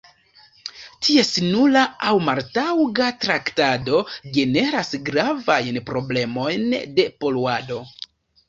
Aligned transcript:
Ties 1.07 1.27
nula 1.47 1.83
aŭ 2.07 2.13
maltaŭga 2.29 3.11
traktado 3.25 4.01
generas 4.39 4.91
gravajn 5.11 5.81
problemojn 5.91 6.67
de 7.01 7.07
poluado. 7.23 7.79